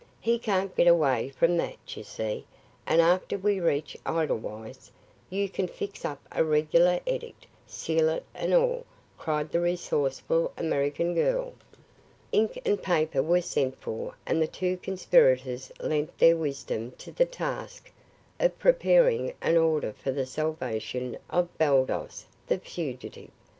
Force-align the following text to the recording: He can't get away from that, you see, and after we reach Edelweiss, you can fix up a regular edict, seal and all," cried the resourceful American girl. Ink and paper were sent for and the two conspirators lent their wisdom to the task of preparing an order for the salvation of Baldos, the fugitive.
He 0.19 0.39
can't 0.39 0.75
get 0.75 0.87
away 0.87 1.29
from 1.29 1.57
that, 1.57 1.75
you 1.95 2.03
see, 2.03 2.43
and 2.87 2.99
after 2.99 3.37
we 3.37 3.59
reach 3.59 3.95
Edelweiss, 4.03 4.89
you 5.29 5.47
can 5.47 5.67
fix 5.67 6.03
up 6.03 6.19
a 6.31 6.43
regular 6.43 6.99
edict, 7.05 7.45
seal 7.67 8.19
and 8.33 8.51
all," 8.51 8.87
cried 9.19 9.51
the 9.51 9.59
resourceful 9.59 10.53
American 10.57 11.13
girl. 11.13 11.53
Ink 12.31 12.59
and 12.65 12.81
paper 12.81 13.21
were 13.21 13.43
sent 13.43 13.79
for 13.79 14.15
and 14.25 14.41
the 14.41 14.47
two 14.47 14.77
conspirators 14.77 15.71
lent 15.79 16.17
their 16.17 16.35
wisdom 16.35 16.93
to 16.97 17.11
the 17.11 17.25
task 17.27 17.91
of 18.39 18.57
preparing 18.57 19.35
an 19.39 19.55
order 19.55 19.93
for 19.93 20.09
the 20.11 20.25
salvation 20.25 21.15
of 21.29 21.55
Baldos, 21.59 22.25
the 22.47 22.57
fugitive. 22.57 23.29